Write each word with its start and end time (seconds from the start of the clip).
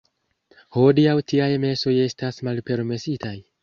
Hodiaŭ 0.77 1.13
tiaj 1.33 1.51
mesoj 1.69 1.97
estas 2.09 2.45
malpermesitaj. 2.51 3.41